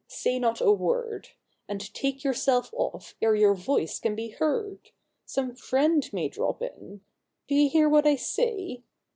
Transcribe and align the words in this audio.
say 0.07 0.39
not 0.39 0.59
a 0.59 0.71
word, 0.71 1.29
And 1.67 1.93
take 1.93 2.23
yourself 2.23 2.71
off 2.75 3.13
ere 3.21 3.35
your 3.35 3.53
voice 3.53 3.99
can 3.99 4.15
be 4.15 4.29
heard. 4.29 4.89
Some 5.25 5.53
friend 5.53 6.09
may 6.11 6.27
drop 6.27 6.63
in! 6.63 7.01
Do 7.47 7.53
you 7.53 7.69
hear 7.69 7.87
what 7.87 8.07
I 8.07 8.15
say? 8.15 8.81